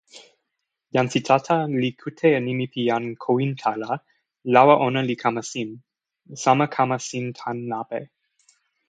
jan 0.95 1.07
Sitata 1.13 1.57
li 1.81 1.89
kute 2.01 2.27
e 2.37 2.39
nimi 2.47 2.65
pi 2.73 2.81
jan 2.91 3.03
Kowinta 3.23 3.71
la 3.81 3.91
lawa 4.53 4.75
ona 4.87 5.01
li 5.09 5.15
kama 5.23 5.43
sin, 5.51 5.69
sama 6.43 6.65
kama 6.75 6.97
sin 7.09 7.25
tan 7.39 7.57
lape. 7.71 8.01